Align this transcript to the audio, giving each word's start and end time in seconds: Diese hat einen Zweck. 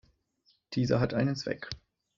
Diese 0.73 0.99
hat 0.99 1.13
einen 1.13 1.35
Zweck. 1.35 1.69